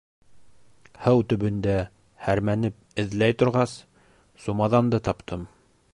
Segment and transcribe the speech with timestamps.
[1.03, 1.75] —Һыу төбөндә
[2.29, 3.77] һәрмәнеп эҙләй торғас,
[4.47, 5.49] сумаҙанды таптым.